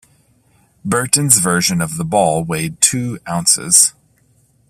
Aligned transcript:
Burton's 0.83 1.37
version 1.39 1.79
of 1.79 1.97
the 1.97 2.03
ball 2.03 2.43
weighed 2.43 2.81
two 2.81 3.19
ounces. 3.29 3.93